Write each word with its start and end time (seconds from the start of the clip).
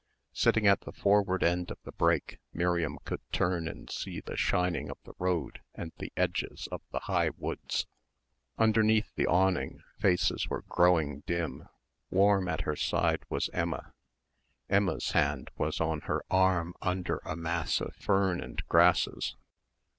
Sitting 0.33 0.65
at 0.65 0.81
the 0.81 0.91
forward 0.91 1.43
end 1.43 1.69
of 1.69 1.77
the 1.83 1.91
brake, 1.91 2.39
Miriam 2.51 2.97
could 3.05 3.21
turn 3.31 3.67
and 3.67 3.87
see 3.87 4.19
the 4.19 4.35
shining 4.35 4.89
of 4.89 4.97
the 5.03 5.13
road 5.19 5.61
and 5.75 5.91
the 5.99 6.11
edges 6.17 6.67
of 6.71 6.81
the 6.89 7.01
high 7.01 7.29
woods. 7.37 7.85
Underneath 8.57 9.13
the 9.13 9.27
awning, 9.27 9.83
faces 9.99 10.47
were 10.47 10.63
growing 10.63 11.19
dim. 11.27 11.69
Warm 12.09 12.47
at 12.47 12.61
her 12.61 12.75
side 12.75 13.21
was 13.29 13.51
Emma. 13.53 13.93
Emma's 14.67 15.11
hand 15.11 15.51
was 15.55 15.79
on 15.79 16.01
her 16.01 16.23
arm 16.31 16.73
under 16.81 17.17
a 17.19 17.35
mass 17.35 17.79
of 17.79 17.95
fern 17.95 18.41
and 18.41 18.65
grasses. 18.65 19.35